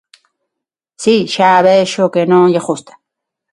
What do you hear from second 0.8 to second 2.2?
Si, xa vexo